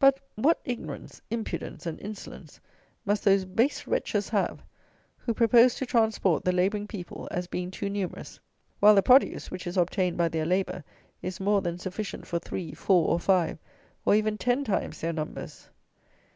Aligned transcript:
But, 0.00 0.18
what 0.34 0.58
ignorance, 0.64 1.22
impudence, 1.30 1.86
and 1.86 2.00
insolence 2.00 2.58
must 3.06 3.22
those 3.24 3.44
base 3.44 3.86
wretches 3.86 4.28
have, 4.30 4.64
who 5.18 5.32
propose 5.32 5.76
to 5.76 5.86
transport 5.86 6.44
the 6.44 6.50
labouring 6.50 6.88
people, 6.88 7.28
as 7.30 7.46
being 7.46 7.70
too 7.70 7.88
numerous, 7.88 8.40
while 8.80 8.96
the 8.96 9.04
produce, 9.04 9.52
which 9.52 9.68
is 9.68 9.76
obtained 9.76 10.16
by 10.16 10.30
their 10.30 10.46
labour, 10.46 10.82
is 11.22 11.38
more 11.38 11.60
than 11.62 11.78
sufficient 11.78 12.26
for 12.26 12.40
three, 12.40 12.74
four, 12.74 13.06
or 13.08 13.20
five, 13.20 13.56
or 14.04 14.16
even 14.16 14.36
ten 14.36 14.64
times 14.64 15.00
their 15.00 15.12
numbers! 15.12 15.68